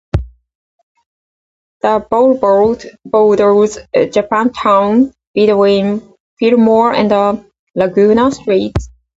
[1.81, 6.01] The boulevard borders Japantown between
[6.39, 8.89] Fillmore and Laguna Streets.